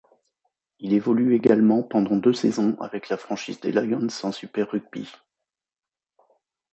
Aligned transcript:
Il 0.79 0.93
évolue 0.93 1.35
également 1.35 1.83
pendant 1.83 2.15
deux 2.15 2.33
saisons 2.33 2.75
avec 2.81 3.07
la 3.07 3.17
franchise 3.17 3.59
des 3.59 3.71
Lions 3.71 4.07
en 4.23 4.31
Super 4.31 4.67
Rugby. 4.71 5.07